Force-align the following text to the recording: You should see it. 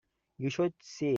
You 0.37 0.49
should 0.49 0.73
see 0.81 1.05
it. 1.05 1.09